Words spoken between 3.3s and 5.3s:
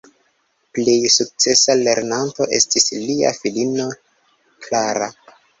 filino Clara.